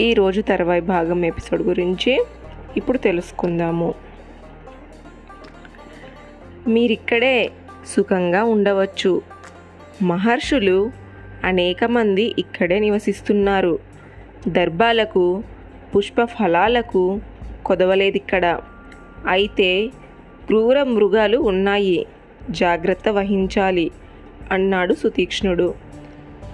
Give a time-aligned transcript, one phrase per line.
[0.00, 2.24] ఈరోజు తర్వాయి భాగం ఎపిసోడ్ గురించి
[2.76, 3.94] ఇప్పుడు తెలుసుకుందాము.
[6.68, 7.50] మీరిక్కడే
[7.86, 9.22] సుఖంగా ఉండవచ్చు.
[10.02, 10.90] మహర్షులు
[11.44, 13.78] అనేక మంది ఇక్కడే నివసిస్తున్నారు.
[14.48, 15.42] దర్భాలకు
[15.96, 17.20] పుష్ప ఫలాలకు
[17.66, 18.60] కొదవలేదిక్కడ.
[19.28, 19.86] అయితే
[20.46, 22.06] క్రూర మృగాలు ఉన్నాయి.
[22.50, 23.90] జాగ్రత్త వహించాలి
[24.52, 25.74] అన్నాడు సుతీక్ష్ణుడు.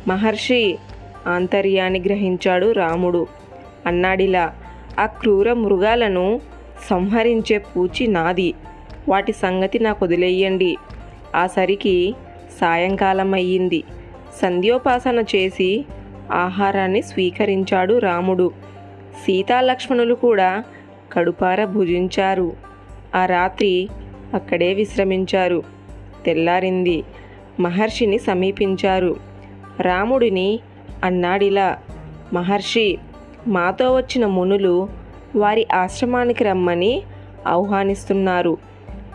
[0.08, 0.78] మహర్షి
[1.26, 3.26] ఆంతర్యాన్ని గ్రహించాడు రాముడు.
[3.86, 4.54] అన్నాడిలా
[4.98, 6.40] ఆ క్రూర మృగాలను
[6.90, 8.54] సంహరించే పూచి నాది.
[9.08, 10.76] వాటి సంగతి నాకు వదిలేయండి.
[11.36, 12.14] ఆ సరికి
[12.60, 13.82] సాయంకాలం అయ్యింది
[14.42, 15.84] సంధ్యోపాసన చేసి
[16.32, 18.52] ఆహారాన్ని స్వీకరించాడు రాముడు.
[19.24, 20.64] సీతాలక్ష్మణులు కూడా
[21.12, 22.52] కడుపార భుజించారు.
[23.14, 23.88] ఆ రాత్రి
[24.34, 25.62] అక్కడే విశ్రమించారు.
[26.26, 27.04] తెల్లారింది.
[27.60, 29.16] మహర్షిని సమీపించారు.
[29.80, 30.60] రాముడిని
[31.04, 31.78] అన్నాడిలా
[32.32, 32.98] మహర్షి.
[33.46, 34.88] మాతో వచ్చిన మునులు
[35.36, 37.02] వారి ఆశ్రమానికి రమ్మని
[37.46, 38.58] ఆహ్వానిస్తున్నారు.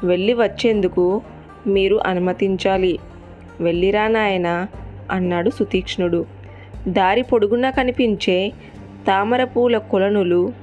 [0.04, 1.22] వెళ్ళి వచ్చేందుకు
[1.68, 3.00] మీరు అనుమతించాలి.
[3.59, 4.68] వెళ్ళిరా నాయన
[5.12, 6.26] అన్నాడు సుతీక్ష్ణుడు.
[6.88, 8.54] దారి పొడుగునా కనిపించే
[9.08, 10.54] తామర పూల కొలనులు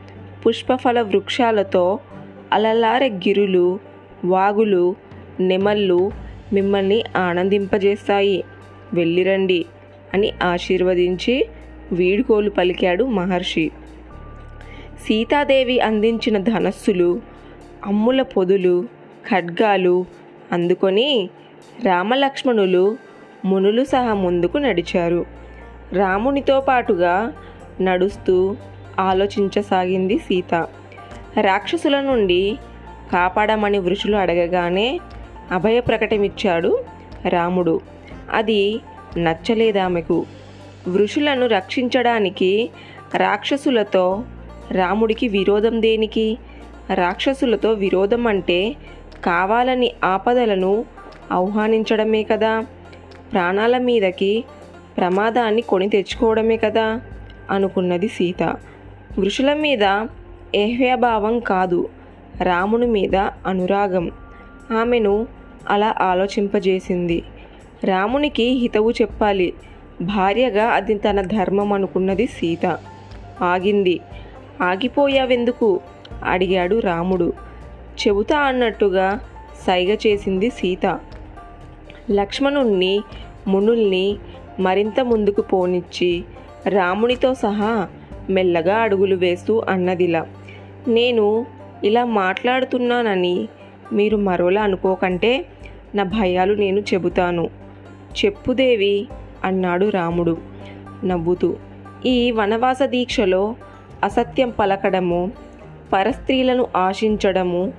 [0.47, 1.99] పుష్పఫల వృక్షాలతో
[2.53, 3.79] అలలారె గిరులు
[4.25, 4.97] వాగులు
[5.41, 6.11] నెమళ్ళు
[6.53, 8.45] మిమ్మల్ని ఆనందింపజేస్తాయి.
[8.95, 9.65] వెళ్ళిరండి.
[10.15, 11.47] అని ఆశీర్వదించి
[11.93, 13.71] వీడుకోలు పలికాడు మహర్షి.
[15.01, 17.21] సీతాదేవి అందించిన ధనస్సులు
[17.87, 18.85] అమ్ముల పొదులు
[19.31, 20.05] ఖడ్గాలు
[20.53, 21.31] అందుకొని
[21.85, 22.97] రామలక్ష్మణులు
[23.45, 25.27] మునులు సహా ముందుకు నడిచారు.
[25.93, 27.33] రామునితో పాటుగా
[27.81, 28.57] నడుస్తూ
[29.01, 30.55] ఆలోచించసాగింది సీత.
[31.41, 32.59] రాక్షసుల నుండి
[33.13, 35.01] కాపాడమని వృషులు అడగగానే
[35.53, 36.85] అభయ ప్రకటమిచ్చాడు
[37.29, 37.81] రాముడు.
[38.33, 38.81] అది
[39.19, 40.27] నచ్చలేదామెకు.
[40.89, 42.71] వృషులను రక్షించడానికి
[43.15, 44.25] రాక్షసులతో
[44.71, 46.39] రాముడికి విరోధం దేనికి?
[46.95, 48.77] రాక్షసులతో విరోధం అంటే
[49.25, 50.85] కావాలని ఆపదలను
[51.33, 52.67] ఆహ్వానించడమే కదా?
[53.33, 54.45] ప్రాణాల మీదకి
[54.97, 57.01] ప్రమాదాన్ని కొని తెచ్చుకోవడమే కదా?
[57.51, 58.43] అనుకున్నది సీత.
[59.19, 60.07] వృషుల మీద
[60.55, 61.89] ఏహ్యభావం కాదు
[62.43, 64.11] రాముని మీద అనురాగం.
[64.81, 65.27] ఆమెను
[65.69, 67.23] అలా ఆలోచింపజేసింది.
[67.85, 69.55] రామునికి హితవు చెప్పాలి.
[70.03, 72.79] భార్యగా అది తన ధర్మం అనుకున్నది సీత.
[73.43, 74.01] ఆగింది.
[74.63, 75.81] ఆగిపోయావెందుకు?
[76.25, 77.33] అడిగాడు రాముడు.
[77.93, 79.21] చెబుతా అన్నట్టుగా
[79.67, 81.01] సైగ చేసింది సీత.
[82.11, 83.01] లక్ష్మణుణ్ణి
[83.49, 84.17] మునుల్ని
[84.61, 86.25] మరింత ముందుకు పోనిచ్చి
[86.69, 87.89] రామునితో సహా
[88.31, 90.27] మెల్లగా అడుగులు వేస్తూ అన్నదిలా.
[90.89, 91.47] నేను
[91.85, 93.49] ఇలా మాట్లాడుతున్నానని
[93.93, 95.45] మీరు మరోలా అనుకోకంటే
[95.95, 97.62] నా భయాలు నేను చెబుతాను.
[98.25, 99.09] చెప్పుదేవి
[99.45, 100.37] అన్నాడు రాముడు.
[101.05, 101.57] నవ్వుతూ
[102.07, 103.55] ఈ వనవాస దీక్షలో
[104.05, 105.33] అసత్యం పలకడము
[105.93, 107.73] పరస్త్రీలను ఆశించడము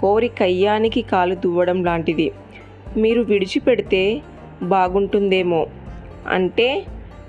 [0.00, 2.32] కోరి కయ్యానికి కాలు దువ్వడం లాంటిది.
[2.96, 4.20] మీరు విడిచిపెడితే
[4.62, 5.66] బాగుంటుందేమో.
[6.28, 6.84] అంటే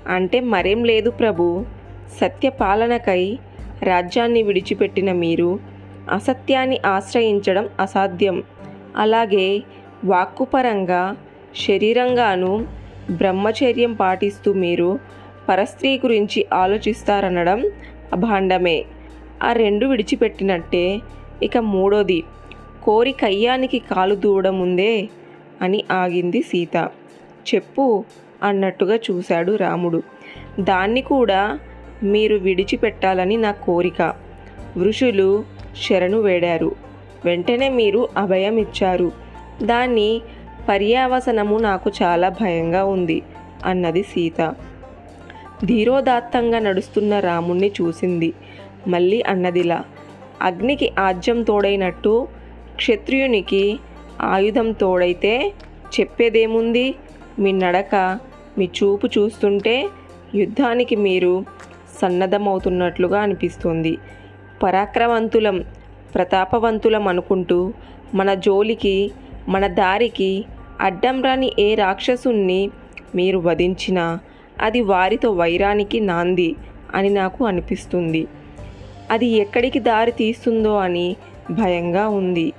[0.06, 1.64] అంటే మరేం లేదు ప్రభు.
[2.20, 3.38] సత్యపాలనకై
[3.82, 5.60] రాజ్యాన్ని విడిచిపెట్టిన మీరు
[6.12, 8.42] అసత్యాన్ని ఆశ్రయించడం అసాధ్యం.
[8.96, 9.62] అలాగే
[10.04, 11.16] వాక్కుపరంగా
[11.56, 12.66] శరీరంగాను
[13.10, 14.98] బ్రహ్మచర్యం పాటిస్తూ మీరు
[15.48, 17.70] పరస్త్రీ గురించి ఆలోచిస్తారనడం
[18.12, 18.84] అభాండమే.
[19.42, 21.00] ఆ రెండు విడిచిపెట్టినట్టే
[21.42, 22.22] ఇక మూడోది
[22.84, 25.08] కోరి కయ్యానికి కాలు దూవడం ఉందే
[25.62, 26.88] అని ఆగింది సీత.
[27.54, 28.04] చెప్పు
[28.42, 30.02] అన్నట్టుగా చూశాడు రాముడు.
[30.60, 31.58] దాన్ని కూడా
[32.02, 34.14] మీరు విడిచిపెట్టాలని నా కోరిక.
[34.76, 35.44] వృషులు
[35.88, 36.74] శరణు వేడారు.
[37.24, 39.12] వెంటనే మీరు అభయం ఇచ్చారు
[39.62, 40.20] దాన్ని
[40.70, 43.22] పర్యావసనము నాకు చాలా భయంగా ఉంది
[43.64, 44.54] అన్నది సీత.
[45.64, 48.34] ధీరోదాత్తంగా నడుస్తున్న రాముణ్ణి చూసింది.
[48.88, 49.84] మళ్ళీ అన్నదిలా
[50.42, 52.28] అగ్నికి ఆజ్యం తోడైనట్టు
[52.76, 53.80] క్షత్రియునికి
[54.20, 55.52] ఆయుధం తోడైతే
[56.00, 56.94] చెప్పేదేముంది?
[57.38, 58.18] మీ నడక
[58.58, 59.88] మీ చూపు చూస్తుంటే
[60.34, 61.44] యుద్ధానికి మీరు
[62.02, 63.98] సన్నద్ధమవుతున్నట్లుగా అనిపిస్తుంది.
[64.62, 65.64] పరాక్రమవంతులం
[66.14, 67.72] ప్రతాపవంతులం అనుకుంటూ
[68.14, 69.10] మన జోలికి
[69.48, 70.44] మన దారికి
[70.80, 72.70] అడ్డం రాని ఏ రాక్షసుణ్ణి
[73.14, 74.18] మీరు వధించినా?
[74.60, 76.56] అది వారితో వైరానికి నాంది
[76.94, 78.26] అని నాకు అనిపిస్తుంది.
[79.10, 81.16] అది ఎక్కడికి దారి తీస్తుందో అని
[81.50, 82.52] భయంగా ఉంది.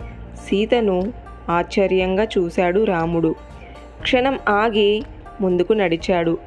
[0.48, 1.14] సీతను
[1.50, 3.36] ఆశ్చర్యంగా చూశాడు రాముడు.
[4.02, 5.04] క్షణం ఆగి
[5.42, 6.38] ముందుకు నడిచాడు.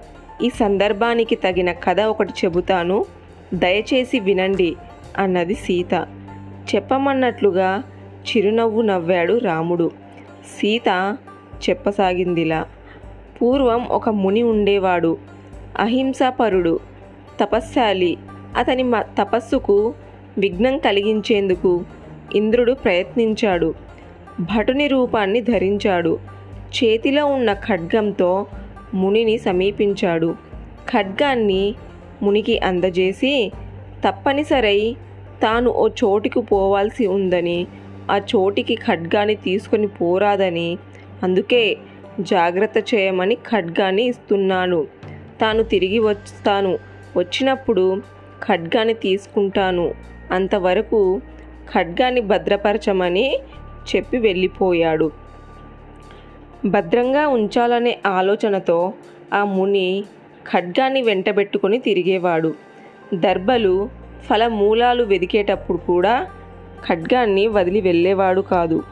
[0.43, 3.05] ఈ సందర్భానికి తగిన కథ ఒకటి చెబుతాను.
[3.55, 4.77] దయచేసి వినండి
[5.19, 6.07] అన్నది సీత.
[6.75, 7.83] చెప్పమన్నట్లుగా
[8.29, 9.91] చిరునవ్వు నవ్వాడు రాముడు.
[10.61, 11.17] సీత
[11.71, 12.67] చెప్పసాగిందిలా.
[13.43, 15.17] పూర్వం ఒక ముని ఉండేవాడు.
[15.79, 16.81] అహింసాపరుడు
[17.41, 18.19] తపస్శాలి.
[18.57, 19.95] అతని మ తపస్సుకు
[20.39, 21.85] విఘ్నం కలిగించేందుకు
[22.35, 23.75] ఇంద్రుడు ప్రయత్నించాడు.
[24.41, 26.19] భటుని రూపాన్ని ధరించాడు.
[26.61, 28.47] చేతిలో ఉన్న ఖడ్గంతో
[28.95, 30.35] మునిని సమీపించాడు.
[30.91, 31.75] ఖడ్గాన్ని
[32.23, 33.53] మునికి అందజేసి
[34.09, 34.97] తప్పనిసరై
[35.43, 37.67] తాను ఓ చోటికి పోవాల్సి ఉందని
[38.11, 40.79] ఆ చోటికి ఖడ్గాన్ని తీసుకొని పోరాదని
[41.23, 41.77] అందుకే
[42.21, 44.87] జాగ్రత్త చేయమని ఖడ్గాన్ని ఇస్తున్నాను.
[45.41, 46.79] తాను తిరిగి వస్తాను.
[47.17, 48.03] వచ్చినప్పుడు
[48.43, 49.95] ఖడ్గాన్ని తీసుకుంటాను.
[50.31, 51.21] అంతవరకు
[51.75, 53.39] ఖడ్గాన్ని భద్రపరచమని
[53.97, 55.11] చెప్పి వెళ్ళిపోయాడు.
[56.65, 58.93] భద్రంగా ఉంచాలనే ఆలోచనతో
[59.33, 60.05] ఆ ముని
[60.53, 62.55] ఖడ్గాన్ని వెంటబెట్టుకొని తిరిగేవాడు.
[63.15, 63.89] దర్బలు
[64.27, 66.27] ఫలమూలాలు వెదికేటప్పుడు కూడా
[66.89, 68.83] ఖడ్గాన్ని వదిలి వెళ్ళేవాడు కాదు.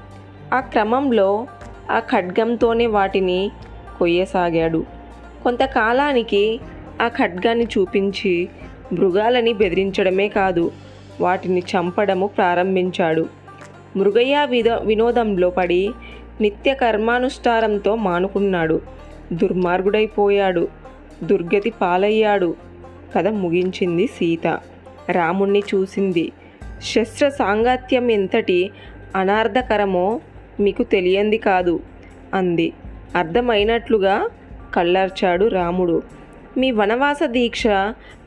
[0.55, 1.47] ఆ క్రమంలో
[1.90, 3.50] ఆ ఖడ్గంతోనే వాటిని
[3.99, 4.84] కొయ్యసాగాడు.
[5.43, 6.61] కొంతకాలానికి
[7.02, 8.49] ఆ ఖడ్గాన్ని చూపించి
[8.93, 10.73] మృగాలని బెదిరించడమే కాదు
[11.20, 13.29] వాటిని చంపడము ప్రారంభించాడు.
[13.96, 15.90] మృగయ్య విద వినోదంలో పడి
[16.40, 18.81] నిత్య కర్మానుష్ఠానంతో మానుకున్నాడు.
[19.32, 20.69] దుర్మార్గుడైపోయాడు.
[21.23, 22.55] దుర్గతి పాలయ్యాడు.
[23.17, 24.58] కథ ముగించింది సీత.
[25.11, 26.32] రాముణ్ణి చూసింది.
[26.82, 28.70] శస్త్ర సాంగత్యం ఎంతటి
[29.17, 30.20] అనార్థకరమో
[30.62, 31.81] మీకు తెలియంది కాదు
[32.35, 32.73] అంది.
[33.17, 34.29] అర్థమైనట్లుగా
[34.75, 36.03] కళ్ళర్చాడు రాముడు.
[36.56, 37.67] మీ వనవాస దీక్ష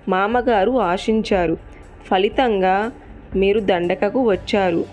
[0.09, 1.57] మామగారు ఆశించారు.
[2.05, 2.91] ఫలితంగా
[3.35, 4.85] మీరు దండకకు వచ్చారు.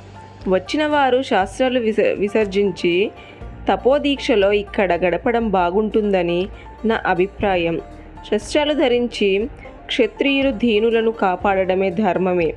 [0.48, 3.10] వచ్చిన వారు శాస్త్రాలు విస విసర్జించి
[3.72, 6.48] తపోదీక్షలో ఇక్కడ గడపడం బాగుంటుందని
[6.84, 7.80] నా అభిప్రాయం.
[8.32, 9.48] శస్త్రాలు ధరించి
[9.86, 12.54] క్షత్రియులు ధీనులను కాపాడడమే ధర్మమే.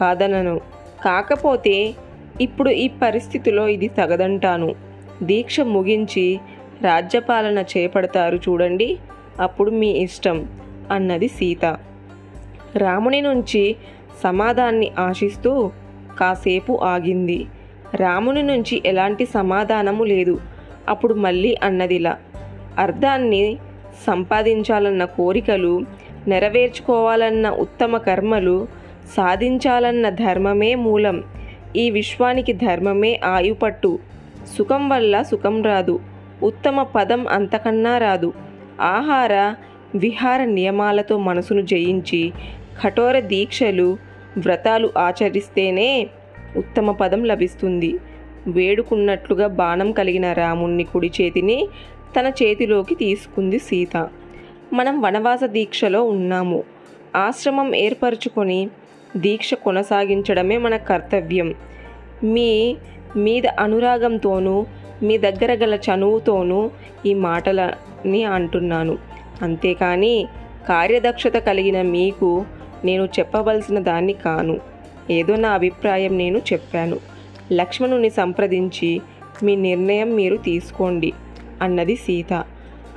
[0.00, 0.60] కాదనను.
[1.04, 1.94] కాకపోతే
[2.40, 4.74] ఇప్పుడు ఈ పరిస్థితిలో ఇది తగదంటాను.
[5.22, 6.40] దీక్ష ముగించి
[6.82, 8.98] రాజ్యపాలన చేపడతారు చూడండి.
[9.40, 10.48] అప్పుడు మీ ఇష్టం
[10.90, 11.76] అన్నది సీత.
[12.76, 13.76] రాముని నుంచి
[14.22, 15.70] సమాధాన్ని ఆశిస్తూ
[16.20, 17.46] కాసేపు ఆగింది.
[17.94, 20.40] రాముని నుంచి ఎలాంటి సమాధానము లేదు.
[20.88, 22.16] అప్పుడు మళ్ళీ అన్నదిలా.
[22.78, 23.56] అర్థాన్ని
[24.06, 25.80] సంపాదించాలన్న కోరికలు
[26.28, 28.66] నెరవేర్చుకోవాలన్న ఉత్తమ కర్మలు
[29.16, 31.22] సాధించాలన్న ధర్మమే మూలం.
[31.76, 33.98] ఈ విశ్వానికి ధర్మమే ఆయుపట్టు.
[34.58, 36.00] సుఖం వల్ల సుఖం రాదు.
[36.42, 38.32] ఉత్తమ పదం అంతకన్నా రాదు.
[38.80, 39.54] ఆహార
[39.94, 42.32] విహార నియమాలతో మనసును జయించి
[42.84, 43.98] కఠోర దీక్షలు
[44.38, 46.06] వ్రతాలు ఆచరిస్తేనే
[46.56, 47.94] ఉత్తమ పదం లభిస్తుంది.
[48.46, 51.68] వేడుకున్నట్లుగా బాణం కలిగిన రాముణ్ణి కుడి చేతిని
[52.20, 54.08] తన చేతిలోకి తీసుకుంది సీత.
[54.72, 56.64] మనం వనవాస దీక్షలో ఉన్నాము.
[57.16, 58.68] ఆశ్రమం ఏర్పరచుకొని
[59.16, 61.54] దీక్ష కొనసాగించడమే మన కర్తవ్యం.
[62.24, 62.76] మీ
[63.16, 64.66] మీద అనురాగంతోనూ
[65.02, 66.70] మీ దగ్గర గల చనువుతోనూ
[67.06, 68.98] ఈ మాటలని అంటున్నాను.
[69.42, 70.28] అంతేకాని
[70.68, 72.44] కార్యదక్షత కలిగిన మీకు
[72.84, 74.60] నేను చెప్పవలసిన దాన్ని కాను.
[75.10, 76.98] ఏదో నా అభిప్రాయం నేను చెప్పాను.
[77.52, 79.00] లక్ష్మణుని సంప్రదించి
[79.42, 81.12] మీ నిర్ణయం మీరు తీసుకోండి
[81.62, 82.44] అన్నది సీత.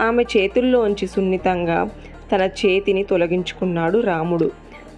[0.02, 1.90] ఆమె చేతుల్లోంచి సున్నితంగా
[2.36, 4.52] తన చేతిని తొలగించుకున్నాడు రాముడు.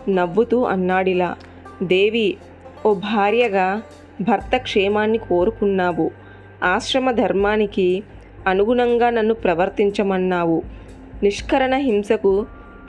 [0.10, 1.36] నవ్వుతూ అన్నాడిలా.
[1.84, 2.38] దేవి
[2.86, 3.82] ఓ భార్యగా
[4.22, 6.12] భర్త క్షేమాన్ని కోరుకున్నావు.
[6.64, 8.04] ఆశ్రమ ధర్మానికి
[8.48, 10.64] అనుగుణంగా నన్ను ప్రవర్తించమన్నావు.
[11.24, 12.46] నిష్కరణ హింసకు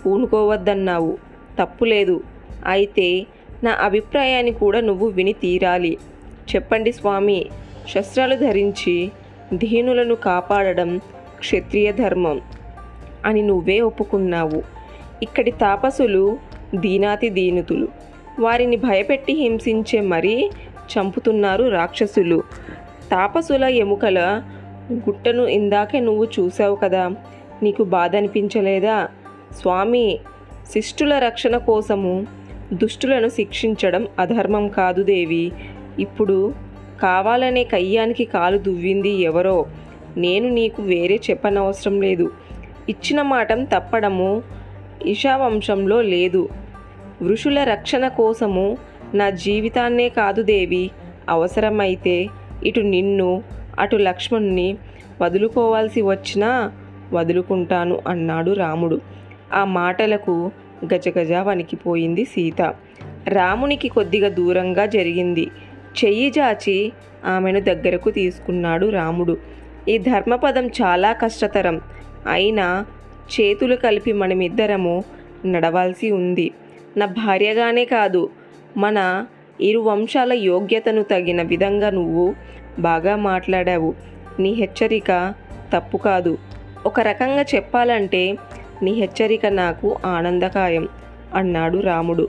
[0.07, 1.19] పూనుకోవద్దన్నావు.
[1.59, 2.23] తప్పులేదు
[2.67, 3.27] అయితే
[3.65, 5.99] నా అభిప్రాయాన్ని కూడా నువ్వు విని తీరాలి.
[6.55, 7.47] చెప్పండి స్వామి.
[7.89, 9.11] శస్త్రాలు ధరించి
[9.53, 11.01] దీనులను కాపాడడం
[11.39, 12.41] క్షత్రియ ధర్మం
[13.25, 14.63] అని నువ్వే ఒప్పుకున్నావు.
[15.23, 16.39] ఇక్కడి తాపసులు
[16.75, 17.89] దీనాతి దీనుతులు.
[18.41, 20.51] వారిని భయపెట్టి హింసించే మరీ
[20.99, 22.43] చంపుతున్నారు రాక్షసులు.
[23.11, 24.43] తాపసుల ఎముకల
[24.93, 27.11] గుట్టను ఇందాకే నువ్వు చూసావు కదా.
[27.63, 29.09] నీకు బాధ అనిపించలేదా
[29.61, 30.19] స్వామి
[30.73, 32.27] శిష్టుల రక్షణ కోసము
[32.73, 35.53] దుష్టులను శిక్షించడం అధర్మం కాదు దేవి.
[35.99, 36.55] ఇప్పుడు
[37.03, 39.67] కావాలనే కయ్యానికి కాలు దువ్వింది ఎవరో?
[40.17, 42.31] నేను నీకు వేరే చెప్పనవసరం లేదు.
[42.89, 44.43] ఇచ్చిన మాటం తప్పడము
[45.07, 46.49] ఇషావంశంలో లేదు.
[47.23, 48.77] వృషుల రక్షణ కోసము
[49.15, 50.91] నా జీవితాన్నే కాదు దేవి
[51.29, 52.29] అవసరమైతే
[52.65, 53.43] ఇటు నిన్ను
[53.79, 54.79] అటు లక్ష్మణుని
[55.23, 56.73] వదులుకోవాల్సి వచ్చినా
[57.13, 59.01] వదులుకుంటాను అన్నాడు రాముడు.
[59.53, 60.51] ఆ మాటలకు
[60.95, 62.75] గజగజ వణికిపోయింది సీత.
[63.29, 65.51] రామునికి కొద్దిగా దూరంగా జరిగింది.
[66.05, 66.93] చెయ్యి జాచి
[67.25, 69.37] ఆమెను దగ్గరకు తీసుకున్నాడు రాముడు.
[69.89, 71.81] ఈ ధర్మపదం చాలా కష్టతరం.
[72.31, 72.87] అయినా
[73.41, 75.05] చేతులు కలిపి మనమిద్దరము
[75.47, 76.51] నడవాల్సి ఉంది.
[76.97, 78.31] నా భార్యగానే కాదు
[78.77, 79.27] మన
[79.61, 82.35] ఇరు వంశాల యోగ్యతను తగిన విధంగా నువ్వు
[82.79, 83.95] బాగా మాట్లాడావు.
[84.41, 85.35] నీ హెచ్చరిక
[85.77, 86.39] తప్పు కాదు.
[86.87, 88.37] ఒక రకంగా చెప్పాలంటే
[88.83, 90.89] నీ హెచ్చరిక నాకు ఆనందకాయం
[91.35, 92.29] అన్నాడు రాముడు.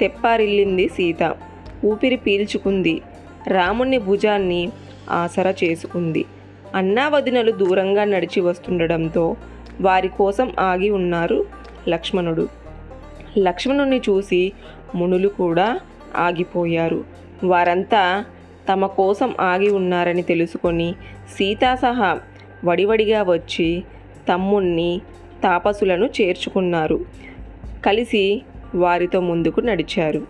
[0.00, 1.36] తెప్పారిల్లింది సీత.
[1.84, 3.02] ఊపిరి పీల్చుకుంది.
[3.48, 4.72] రాముణ్ణి భుజాన్ని
[5.10, 6.24] ఆసరా చేసుకుంది.
[6.74, 9.36] అన్నా వదినలు దూరంగా నడిచి వస్తుండడంతో
[9.80, 11.46] వారి కోసం ఆగి ఉన్నారు
[11.88, 12.65] లక్ష్మణుడు.
[13.38, 14.52] లక్ష్మణుని చూసి
[14.94, 15.80] మునులు కూడా
[16.16, 17.04] ఆగిపోయారు.
[17.44, 18.24] వారంతా
[18.68, 20.94] తమ కోసం ఆగి ఉన్నారని తెలుసుకొని
[21.28, 22.20] సీతా సహా
[22.64, 23.84] వడివడిగా వచ్చి
[24.28, 25.00] తమ్ముణ్ణి
[25.42, 27.04] తాపసులను చేర్చుకున్నారు.
[27.86, 28.42] కలిసి
[28.74, 30.26] వారితో ముందుకు నడిచారు.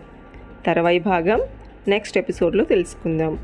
[0.65, 1.41] తర్వాయి భాగం
[1.87, 3.39] నెక్స్ట్ ఎపిసోడ్లో తెలుసుకుందాం.